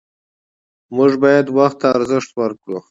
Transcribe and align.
موږ 0.95 1.11
باید 1.23 1.45
وخت 1.57 1.77
ته 1.81 1.87
ارزښت 1.97 2.29
ورکړو 2.39 2.77